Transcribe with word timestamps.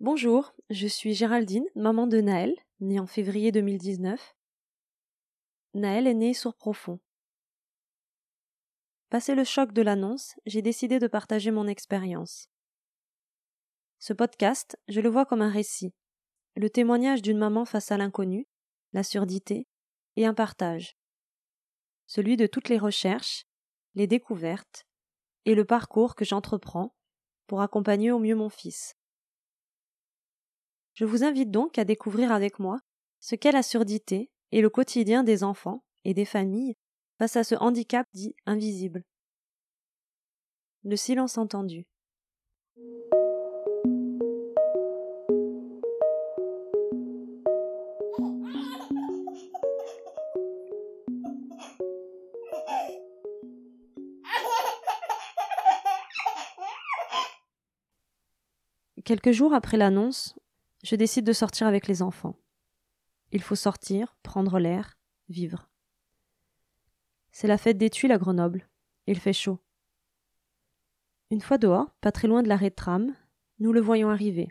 Bonjour, 0.00 0.52
je 0.68 0.86
suis 0.86 1.14
Géraldine, 1.14 1.64
maman 1.74 2.06
de 2.06 2.20
Naël, 2.20 2.54
née 2.80 3.00
en 3.00 3.06
février 3.06 3.50
2019. 3.50 4.36
Naël 5.72 6.06
est 6.06 6.12
née 6.12 6.34
sourd 6.34 6.54
profond. 6.54 7.00
Passé 9.08 9.34
le 9.34 9.42
choc 9.42 9.72
de 9.72 9.80
l'annonce, 9.80 10.34
j'ai 10.44 10.60
décidé 10.60 10.98
de 10.98 11.06
partager 11.06 11.50
mon 11.50 11.66
expérience. 11.66 12.50
Ce 13.98 14.12
podcast, 14.12 14.78
je 14.86 15.00
le 15.00 15.08
vois 15.08 15.24
comme 15.24 15.40
un 15.40 15.50
récit, 15.50 15.94
le 16.56 16.68
témoignage 16.68 17.22
d'une 17.22 17.38
maman 17.38 17.64
face 17.64 17.90
à 17.90 17.96
l'inconnu, 17.96 18.46
la 18.92 19.02
surdité 19.02 19.66
et 20.16 20.26
un 20.26 20.34
partage. 20.34 20.94
Celui 22.06 22.36
de 22.36 22.46
toutes 22.46 22.68
les 22.68 22.78
recherches, 22.78 23.46
les 23.94 24.06
découvertes 24.06 24.84
et 25.46 25.54
le 25.54 25.64
parcours 25.64 26.16
que 26.16 26.26
j'entreprends 26.26 26.94
pour 27.46 27.62
accompagner 27.62 28.10
au 28.10 28.18
mieux 28.18 28.36
mon 28.36 28.50
fils. 28.50 28.94
Je 30.96 31.04
vous 31.04 31.24
invite 31.24 31.50
donc 31.50 31.78
à 31.78 31.84
découvrir 31.84 32.32
avec 32.32 32.58
moi 32.58 32.80
ce 33.20 33.34
qu'est 33.34 33.52
la 33.52 33.62
surdité 33.62 34.30
et 34.50 34.62
le 34.62 34.70
quotidien 34.70 35.24
des 35.24 35.44
enfants 35.44 35.84
et 36.06 36.14
des 36.14 36.24
familles 36.24 36.74
face 37.18 37.36
à 37.36 37.44
ce 37.44 37.54
handicap 37.54 38.06
dit 38.14 38.34
invisible. 38.46 39.04
Le 40.84 40.96
silence 40.96 41.36
entendu. 41.36 41.84
Quelques 59.04 59.32
jours 59.32 59.52
après 59.52 59.76
l'annonce, 59.76 60.34
je 60.86 60.94
décide 60.94 61.26
de 61.26 61.32
sortir 61.32 61.66
avec 61.66 61.88
les 61.88 62.00
enfants. 62.00 62.38
Il 63.32 63.42
faut 63.42 63.56
sortir, 63.56 64.16
prendre 64.22 64.60
l'air, 64.60 64.96
vivre. 65.28 65.68
C'est 67.32 67.48
la 67.48 67.58
fête 67.58 67.76
des 67.76 67.90
tuiles 67.90 68.12
à 68.12 68.18
Grenoble. 68.18 68.68
Il 69.08 69.18
fait 69.18 69.32
chaud. 69.32 69.58
Une 71.32 71.40
fois 71.40 71.58
dehors, 71.58 71.90
pas 72.00 72.12
très 72.12 72.28
loin 72.28 72.44
de 72.44 72.48
l'arrêt 72.48 72.70
de 72.70 72.76
tram, 72.76 73.16
nous 73.58 73.72
le 73.72 73.80
voyons 73.80 74.10
arriver. 74.10 74.48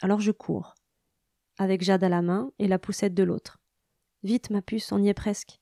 Alors 0.00 0.18
je 0.18 0.32
cours, 0.32 0.74
avec 1.56 1.82
Jade 1.82 2.02
à 2.02 2.08
la 2.08 2.20
main 2.20 2.50
et 2.58 2.66
la 2.66 2.80
poussette 2.80 3.14
de 3.14 3.22
l'autre. 3.22 3.60
Vite, 4.24 4.50
ma 4.50 4.62
puce, 4.62 4.90
on 4.90 5.00
y 5.00 5.08
est 5.08 5.14
presque. 5.14 5.60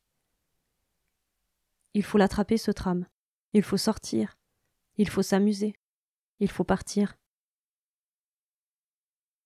Il 1.92 2.02
faut 2.02 2.16
l'attraper, 2.16 2.56
ce 2.56 2.70
tram. 2.70 3.06
Il 3.52 3.62
faut 3.62 3.76
sortir. 3.76 4.38
Il 4.96 5.10
faut 5.10 5.22
s'amuser. 5.22 5.74
Il 6.40 6.50
faut 6.50 6.64
partir. 6.64 7.14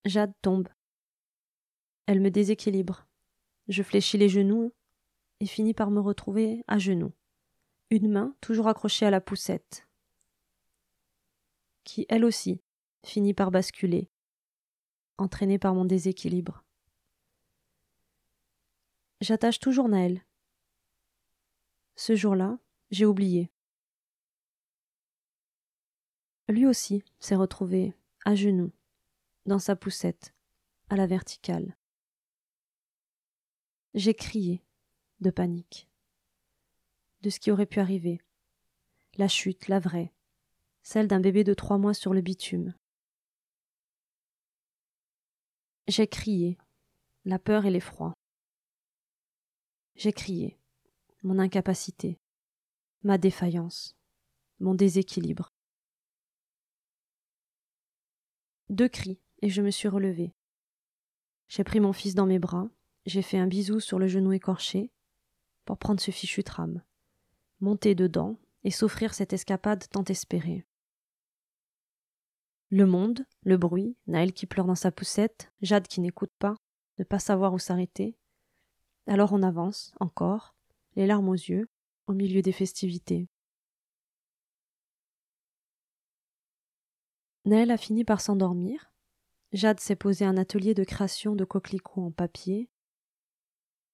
Jade 0.04 0.32
tombe. 0.40 0.68
Elle 2.08 2.20
me 2.20 2.30
déséquilibre. 2.30 3.06
Je 3.68 3.82
fléchis 3.82 4.16
les 4.16 4.30
genoux 4.30 4.72
et 5.40 5.46
finis 5.46 5.74
par 5.74 5.90
me 5.90 6.00
retrouver 6.00 6.64
à 6.66 6.78
genoux, 6.78 7.12
une 7.90 8.10
main 8.10 8.34
toujours 8.40 8.66
accrochée 8.66 9.04
à 9.04 9.10
la 9.10 9.20
poussette, 9.20 9.86
qui, 11.84 12.06
elle 12.08 12.24
aussi, 12.24 12.62
finit 13.04 13.34
par 13.34 13.50
basculer, 13.50 14.08
entraînée 15.18 15.58
par 15.58 15.74
mon 15.74 15.84
déséquilibre. 15.84 16.64
J'attache 19.20 19.60
toujours 19.60 19.90
Naël. 19.90 20.24
Ce 21.94 22.16
jour-là, 22.16 22.58
j'ai 22.90 23.04
oublié. 23.04 23.50
Lui 26.48 26.64
aussi 26.64 27.04
s'est 27.18 27.36
retrouvé 27.36 27.92
à 28.24 28.34
genoux, 28.34 28.72
dans 29.44 29.58
sa 29.58 29.76
poussette, 29.76 30.32
à 30.88 30.96
la 30.96 31.06
verticale. 31.06 31.76
J'ai 33.94 34.12
crié 34.14 34.62
de 35.20 35.30
panique, 35.30 35.88
de 37.22 37.30
ce 37.30 37.40
qui 37.40 37.50
aurait 37.50 37.66
pu 37.66 37.80
arriver. 37.80 38.20
La 39.16 39.28
chute, 39.28 39.68
la 39.68 39.80
vraie, 39.80 40.12
celle 40.82 41.08
d'un 41.08 41.20
bébé 41.20 41.42
de 41.42 41.54
trois 41.54 41.78
mois 41.78 41.94
sur 41.94 42.12
le 42.12 42.20
bitume. 42.20 42.74
J'ai 45.88 46.06
crié, 46.06 46.58
la 47.24 47.38
peur 47.38 47.64
et 47.64 47.70
l'effroi. 47.70 48.12
J'ai 49.96 50.12
crié, 50.12 50.58
mon 51.22 51.38
incapacité, 51.38 52.20
ma 53.02 53.16
défaillance, 53.16 53.96
mon 54.60 54.74
déséquilibre. 54.74 55.48
Deux 58.68 58.88
cris, 58.88 59.18
et 59.40 59.48
je 59.48 59.62
me 59.62 59.70
suis 59.70 59.88
relevée. 59.88 60.34
J'ai 61.48 61.64
pris 61.64 61.80
mon 61.80 61.94
fils 61.94 62.14
dans 62.14 62.26
mes 62.26 62.38
bras, 62.38 62.68
j'ai 63.08 63.22
fait 63.22 63.38
un 63.38 63.46
bisou 63.46 63.80
sur 63.80 63.98
le 63.98 64.06
genou 64.06 64.32
écorché 64.32 64.92
pour 65.64 65.78
prendre 65.78 66.00
ce 66.00 66.10
fichu 66.10 66.44
tram, 66.44 66.82
monter 67.60 67.94
dedans 67.94 68.38
et 68.64 68.70
s'offrir 68.70 69.14
cette 69.14 69.32
escapade 69.32 69.88
tant 69.88 70.04
espérée. 70.04 70.66
Le 72.68 72.84
monde, 72.84 73.24
le 73.44 73.56
bruit, 73.56 73.96
Naël 74.06 74.34
qui 74.34 74.44
pleure 74.44 74.66
dans 74.66 74.74
sa 74.74 74.92
poussette, 74.92 75.50
Jade 75.62 75.88
qui 75.88 76.02
n'écoute 76.02 76.32
pas, 76.38 76.54
ne 76.98 77.04
pas 77.04 77.18
savoir 77.18 77.54
où 77.54 77.58
s'arrêter. 77.58 78.14
Alors 79.06 79.32
on 79.32 79.42
avance, 79.42 79.94
encore, 80.00 80.54
les 80.94 81.06
larmes 81.06 81.30
aux 81.30 81.32
yeux, 81.32 81.70
au 82.08 82.12
milieu 82.12 82.42
des 82.42 82.52
festivités. 82.52 83.26
Naël 87.46 87.70
a 87.70 87.78
fini 87.78 88.04
par 88.04 88.20
s'endormir, 88.20 88.92
Jade 89.52 89.80
s'est 89.80 89.96
posé 89.96 90.26
un 90.26 90.36
atelier 90.36 90.74
de 90.74 90.84
création 90.84 91.34
de 91.34 91.46
coquelicots 91.46 92.02
en 92.02 92.10
papier. 92.10 92.68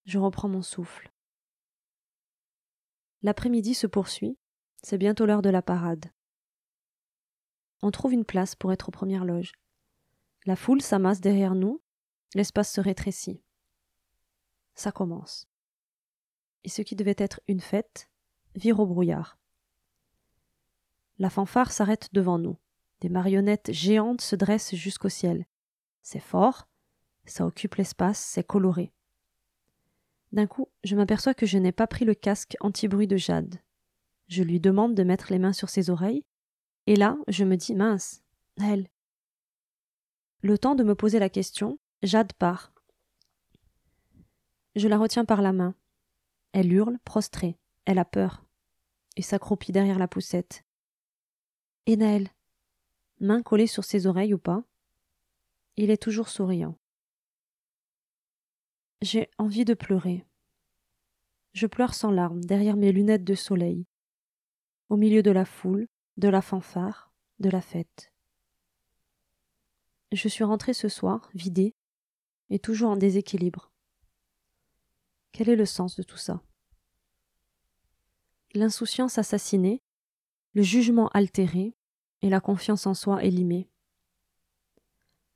Je 0.04 0.18
reprends 0.18 0.48
mon 0.48 0.62
souffle. 0.62 1.10
L'après-midi 3.22 3.74
se 3.74 3.86
poursuit, 3.86 4.38
c'est 4.82 4.98
bientôt 4.98 5.24
l'heure 5.24 5.40
de 5.40 5.48
la 5.48 5.62
parade. 5.62 6.12
On 7.80 7.90
trouve 7.90 8.12
une 8.12 8.26
place 8.26 8.54
pour 8.54 8.72
être 8.72 8.88
aux 8.88 8.92
premières 8.92 9.24
loges. 9.24 9.52
La 10.44 10.56
foule 10.56 10.82
s'amasse 10.82 11.20
derrière 11.20 11.54
nous, 11.54 11.80
l'espace 12.34 12.70
se 12.70 12.80
rétrécit. 12.82 13.42
Ça 14.74 14.92
commence. 14.92 15.48
Et 16.64 16.68
ce 16.68 16.82
qui 16.82 16.96
devait 16.96 17.14
être 17.16 17.40
une 17.48 17.60
fête 17.60 18.10
vire 18.54 18.80
au 18.80 18.86
brouillard. 18.86 19.38
La 21.18 21.30
fanfare 21.30 21.72
s'arrête 21.72 22.12
devant 22.12 22.38
nous. 22.38 22.58
Des 23.00 23.08
marionnettes 23.08 23.72
géantes 23.72 24.20
se 24.20 24.36
dressent 24.36 24.74
jusqu'au 24.74 25.08
ciel. 25.08 25.46
C'est 26.02 26.20
fort, 26.20 26.68
ça 27.24 27.46
occupe 27.46 27.76
l'espace, 27.76 28.18
c'est 28.18 28.44
coloré. 28.44 28.92
D'un 30.34 30.48
coup, 30.48 30.68
je 30.82 30.96
m'aperçois 30.96 31.32
que 31.32 31.46
je 31.46 31.58
n'ai 31.58 31.70
pas 31.70 31.86
pris 31.86 32.04
le 32.04 32.12
casque 32.12 32.56
anti-bruit 32.58 33.06
de 33.06 33.16
Jade. 33.16 33.60
Je 34.26 34.42
lui 34.42 34.58
demande 34.58 34.94
de 34.94 35.04
mettre 35.04 35.30
les 35.30 35.38
mains 35.38 35.52
sur 35.52 35.68
ses 35.68 35.90
oreilles, 35.90 36.24
et 36.88 36.96
là, 36.96 37.16
je 37.28 37.44
me 37.44 37.56
dis 37.56 37.74
mince, 37.74 38.20
elle. 38.60 38.90
Le 40.42 40.58
temps 40.58 40.74
de 40.74 40.82
me 40.82 40.96
poser 40.96 41.20
la 41.20 41.28
question, 41.28 41.78
Jade 42.02 42.32
part. 42.32 42.72
Je 44.74 44.88
la 44.88 44.98
retiens 44.98 45.24
par 45.24 45.40
la 45.40 45.52
main. 45.52 45.76
Elle 46.52 46.72
hurle, 46.72 46.98
prostrée. 47.04 47.56
Elle 47.84 48.00
a 48.00 48.04
peur. 48.04 48.44
Et 49.16 49.22
s'accroupit 49.22 49.70
derrière 49.70 50.00
la 50.00 50.08
poussette. 50.08 50.64
Et 51.86 51.96
Naël 51.96 52.28
main 53.20 53.40
collée 53.40 53.68
sur 53.68 53.84
ses 53.84 54.08
oreilles 54.08 54.34
ou 54.34 54.38
pas? 54.38 54.64
Il 55.76 55.90
est 55.90 56.02
toujours 56.02 56.28
souriant. 56.28 56.76
J'ai 59.02 59.28
envie 59.38 59.64
de 59.64 59.74
pleurer. 59.74 60.24
Je 61.52 61.66
pleure 61.66 61.94
sans 61.94 62.10
larmes 62.10 62.42
derrière 62.44 62.76
mes 62.76 62.92
lunettes 62.92 63.24
de 63.24 63.34
soleil, 63.34 63.86
au 64.88 64.96
milieu 64.96 65.22
de 65.22 65.30
la 65.30 65.44
foule, 65.44 65.88
de 66.16 66.28
la 66.28 66.42
fanfare, 66.42 67.12
de 67.38 67.50
la 67.50 67.60
fête. 67.60 68.12
Je 70.12 70.28
suis 70.28 70.44
rentrée 70.44 70.74
ce 70.74 70.88
soir, 70.88 71.30
vidée, 71.34 71.74
et 72.50 72.58
toujours 72.58 72.90
en 72.90 72.96
déséquilibre. 72.96 73.72
Quel 75.32 75.48
est 75.48 75.56
le 75.56 75.66
sens 75.66 75.96
de 75.96 76.02
tout 76.02 76.16
ça? 76.16 76.42
L'insouciance 78.54 79.18
assassinée, 79.18 79.82
le 80.54 80.62
jugement 80.62 81.08
altéré, 81.08 81.74
et 82.22 82.30
la 82.30 82.40
confiance 82.40 82.86
en 82.86 82.94
soi 82.94 83.22
élimée. 83.22 83.68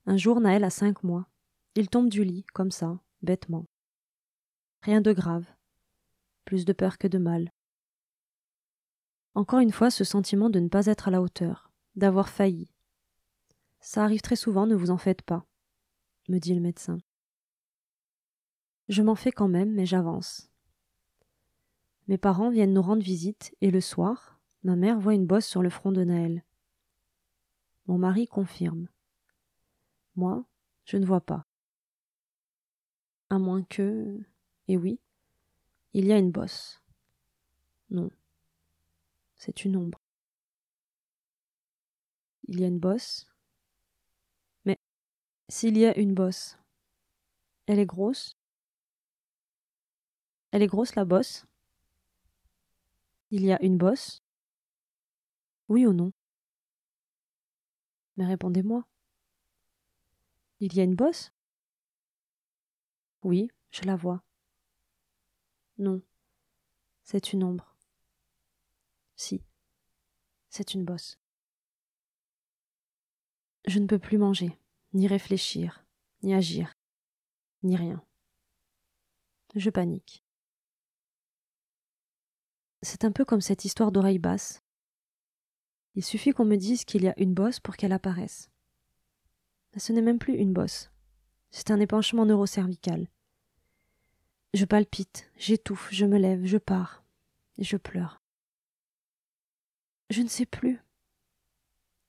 Un 0.07 0.17
jour, 0.17 0.41
Naël 0.41 0.65
a 0.65 0.71
cinq 0.71 1.03
mois. 1.03 1.29
Il 1.75 1.91
tombe 1.91 2.09
du 2.09 2.25
lit, 2.25 2.45
comme 2.55 2.71
ça, 2.71 2.99
bêtement. 3.23 3.67
Rien 4.83 5.01
de 5.01 5.13
grave. 5.13 5.47
Plus 6.45 6.65
de 6.65 6.73
peur 6.73 6.99
que 6.99 7.09
de 7.09 7.19
mal. 7.19 7.53
Encore 9.35 9.61
une 9.61 9.73
fois, 9.73 9.91
ce 9.91 10.05
sentiment 10.05 10.51
de 10.51 10.61
ne 10.61 10.69
pas 10.69 10.87
être 10.87 11.09
à 11.09 11.11
la 11.11 11.23
hauteur, 11.23 11.71
d'avoir 11.95 12.29
failli. 12.29 12.73
Ça 13.81 14.03
arrive 14.03 14.21
très 14.21 14.37
souvent, 14.37 14.67
ne 14.67 14.75
vous 14.75 14.91
en 14.91 14.99
faites 14.99 15.23
pas, 15.23 15.47
me 16.29 16.39
dit 16.39 16.55
le 16.55 16.61
médecin. 16.61 16.99
Je 18.89 19.03
m'en 19.03 19.15
fais 19.15 19.33
quand 19.33 19.49
même, 19.49 19.73
mais 19.75 19.87
j'avance. 19.87 20.51
Mes 22.09 22.19
parents 22.19 22.51
viennent 22.51 22.73
nous 22.73 22.83
rendre 22.83 23.03
visite, 23.03 23.55
et 23.61 23.71
le 23.71 23.81
soir, 23.81 24.41
ma 24.63 24.77
mère 24.77 24.99
voit 24.99 25.15
une 25.15 25.27
bosse 25.27 25.47
sur 25.47 25.63
le 25.63 25.71
front 25.71 25.93
de 25.93 26.05
Naël. 26.05 26.43
Mon 27.87 27.99
mari 27.99 28.27
confirme. 28.27 28.89
Moi, 30.17 30.45
je 30.85 30.97
ne 30.97 31.07
vois 31.07 31.21
pas. 31.21 31.48
À 33.31 33.39
moins 33.39 33.63
que. 33.63 34.19
Et 34.69 34.77
oui, 34.77 34.99
il 35.95 36.07
y 36.07 36.13
a 36.13 36.19
une 36.19 36.31
bosse. 36.31 36.83
Non. 37.91 38.11
C'est 39.37 39.65
une 39.65 39.77
ombre. 39.77 40.01
Il 42.45 42.61
y 42.61 42.65
a 42.65 42.67
une 42.67 42.79
bosse. 42.79 43.27
Mais 44.65 44.79
s'il 45.49 45.77
y 45.79 45.87
a 45.87 45.97
une 45.99 46.15
bosse, 46.15 46.59
elle 47.67 47.79
est 47.79 47.87
grosse 47.87 48.37
Elle 50.51 50.63
est 50.63 50.67
grosse 50.67 50.95
la 50.95 51.05
bosse 51.05 51.45
Il 53.31 53.45
y 53.45 53.53
a 53.53 53.63
une 53.63 53.77
bosse 53.77 54.23
Oui 55.69 55.87
ou 55.87 55.93
non? 55.93 56.13
Mais 58.17 58.27
répondez-moi. 58.27 58.85
Il 60.61 60.75
y 60.75 60.81
a 60.81 60.85
une 60.85 60.97
bosse? 60.97 61.31
Oui, 63.23 63.51
je 63.71 63.83
la 63.85 63.97
vois. 63.97 64.23
Non, 65.79 66.03
c'est 67.03 67.33
une 67.33 67.45
ombre. 67.45 67.77
Si, 69.17 69.43
c'est 70.49 70.75
une 70.75 70.85
bosse. 70.85 71.19
Je 73.67 73.79
ne 73.79 73.87
peux 73.87 73.99
plus 73.99 74.19
manger, 74.19 74.59
ni 74.93 75.07
réfléchir, 75.07 75.85
ni 76.23 76.35
agir, 76.35 76.75
ni 77.63 77.77
rien. 77.77 78.03
Je 79.55 79.71
panique. 79.71 80.25
C'est 82.83 83.05
un 83.05 83.13
peu 83.13 83.25
comme 83.25 83.41
cette 83.41 83.65
histoire 83.65 83.91
d'oreille 83.91 84.19
basse. 84.19 84.63
Il 85.95 86.05
suffit 86.05 86.33
qu'on 86.33 86.45
me 86.45 86.57
dise 86.57 86.85
qu'il 86.85 87.03
y 87.03 87.09
a 87.09 87.19
une 87.19 87.35
bosse 87.35 87.59
pour 87.59 87.77
qu'elle 87.77 87.93
apparaisse. 87.93 88.51
Ce 89.77 89.93
n'est 89.93 90.03
même 90.03 90.19
plus 90.19 90.35
une 90.35 90.53
bosse. 90.53 90.91
C'est 91.51 91.71
un 91.71 91.81
épanchement 91.81 92.27
neurocervical. 92.27 93.09
Je 94.55 94.65
palpite, 94.65 95.31
j'étouffe, 95.37 95.89
je 95.93 96.07
me 96.07 96.19
lève, 96.19 96.45
je 96.45 96.59
pars, 96.59 97.05
je 97.59 97.77
pleure. 97.77 98.23
Je 100.11 100.23
ne 100.23 100.29
sais 100.29 100.47
plus. 100.47 100.81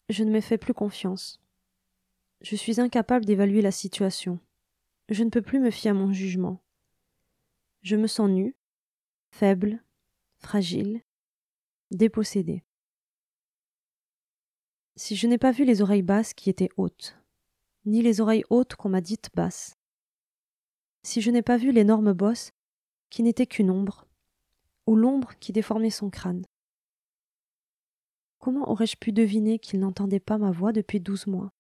Je 0.08 0.24
ne 0.24 0.32
me 0.32 0.42
fais 0.42 0.58
plus 0.58 0.74
confiance. 0.74 1.42
Je 2.42 2.56
suis 2.56 2.80
incapable 2.80 3.26
d'évaluer 3.26 3.62
la 3.62 3.72
situation. 3.72 4.40
Je 5.10 5.24
ne 5.24 5.30
peux 5.30 5.42
plus 5.42 5.60
me 5.60 5.72
fier 5.72 5.92
à 5.92 5.94
mon 5.94 6.14
jugement. 6.14 6.62
Je 7.82 7.96
me 7.96 8.08
sens 8.08 8.30
nue, 8.30 8.56
faible, 9.32 9.84
fragile, 10.38 11.02
dépossédée. 11.92 12.64
Si 14.96 15.16
je 15.16 15.28
n'ai 15.28 15.38
pas 15.38 15.52
vu 15.52 15.66
les 15.66 15.82
oreilles 15.82 16.02
basses 16.02 16.34
qui 16.34 16.50
étaient 16.50 16.72
hautes, 16.78 17.19
ni 17.90 18.02
les 18.02 18.22
oreilles 18.22 18.46
hautes 18.50 18.76
qu'on 18.76 18.90
m'a 18.90 19.02
dites 19.02 19.30
basses, 19.34 19.76
si 21.04 21.22
je 21.22 21.32
n'ai 21.32 21.42
pas 21.42 21.58
vu 21.58 21.72
l'énorme 21.72 22.14
bosse 22.14 22.52
qui 23.10 23.24
n'était 23.24 23.48
qu'une 23.48 23.72
ombre, 23.72 24.08
ou 24.86 24.96
l'ombre 24.96 25.34
qui 25.40 25.52
déformait 25.52 25.90
son 25.90 26.10
crâne. 26.10 26.46
Comment 28.38 28.70
aurais-je 28.70 28.96
pu 28.96 29.12
deviner 29.12 29.60
qu'il 29.60 29.80
n'entendait 29.80 30.20
pas 30.20 30.38
ma 30.38 30.52
voix 30.52 30.72
depuis 30.72 31.00
douze 31.00 31.28
mois? 31.28 31.52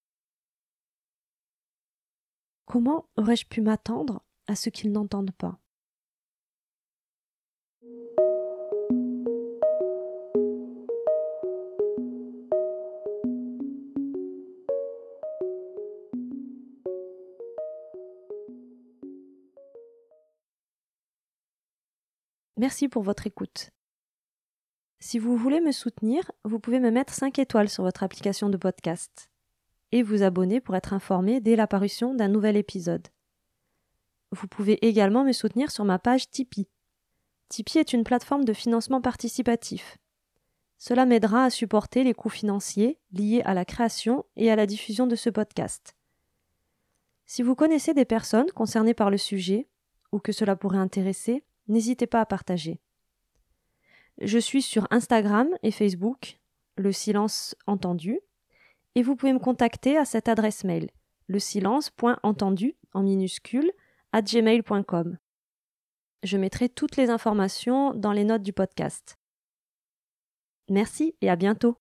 Comment 2.66 3.10
aurais-je 3.18 3.48
pu 3.48 3.62
m'attendre 3.62 4.24
à 4.48 4.56
ce 4.56 4.70
qu'il 4.70 4.92
n'entende 4.92 5.32
pas? 5.32 5.60
Merci 22.60 22.90
pour 22.90 23.04
votre 23.04 23.26
écoute. 23.26 23.70
Si 25.00 25.18
vous 25.18 25.38
voulez 25.38 25.62
me 25.62 25.72
soutenir, 25.72 26.30
vous 26.44 26.60
pouvez 26.60 26.82
me 26.82 26.92
mettre 26.92 27.14
5 27.14 27.40
étoiles 27.40 27.70
sur 27.70 27.86
votre 27.86 28.04
application 28.04 28.50
de 28.50 28.58
podcast 28.58 29.32
et 29.94 30.04
vous 30.04 30.24
abonner 30.24 30.60
pour 30.60 30.76
être 30.76 30.92
informé 30.92 31.40
dès 31.40 31.56
l'apparition 31.56 32.14
d'un 32.14 32.28
nouvel 32.28 32.58
épisode. 32.58 33.08
Vous 34.34 34.48
pouvez 34.50 34.86
également 34.86 35.24
me 35.24 35.32
soutenir 35.32 35.72
sur 35.72 35.86
ma 35.86 36.00
page 36.00 36.30
Tipeee. 36.32 36.68
Tipeee 37.48 37.78
est 37.78 37.94
une 37.94 38.04
plateforme 38.04 38.44
de 38.44 38.52
financement 38.52 39.00
participatif. 39.00 39.98
Cela 40.78 41.06
m'aidera 41.06 41.46
à 41.46 41.50
supporter 41.50 42.04
les 42.04 42.14
coûts 42.14 42.28
financiers 42.28 43.00
liés 43.14 43.42
à 43.46 43.54
la 43.54 43.64
création 43.64 44.26
et 44.36 44.52
à 44.52 44.58
la 44.58 44.66
diffusion 44.66 45.08
de 45.08 45.16
ce 45.16 45.30
podcast. 45.30 45.96
Si 47.26 47.42
vous 47.42 47.56
connaissez 47.56 47.94
des 47.94 48.04
personnes 48.04 48.52
concernées 48.52 48.94
par 48.94 49.10
le 49.10 49.18
sujet, 49.18 49.70
ou 50.12 50.20
que 50.20 50.34
cela 50.34 50.58
pourrait 50.58 50.78
intéresser, 50.78 51.46
n'hésitez 51.70 52.08
pas 52.08 52.22
à 52.22 52.26
partager. 52.26 52.82
Je 54.22 54.38
suis 54.38 54.62
sur 54.62 54.88
Instagram 54.92 55.48
et 55.64 55.72
Facebook, 55.72 56.40
le 56.76 56.92
silence 56.92 57.56
entendu, 57.68 58.20
et 58.96 59.04
vous 59.04 59.16
pouvez 59.16 59.34
me 59.34 59.40
contacter 59.40 59.98
à 59.98 60.04
cette 60.04 60.28
adresse 60.28 60.64
mail, 60.64 60.90
le 61.28 61.40
silence.entendu 61.40 62.76
en 62.94 63.04
minuscule 63.04 63.72
à 64.12 64.22
gmail.com. 64.22 65.18
Je 66.24 66.38
mettrai 66.38 66.68
toutes 66.68 66.98
les 66.98 67.10
informations 67.10 67.94
dans 67.94 68.12
les 68.12 68.26
notes 68.26 68.44
du 68.44 68.52
podcast. 68.52 69.18
Merci 70.70 71.16
et 71.22 71.30
à 71.30 71.36
bientôt. 71.36 71.78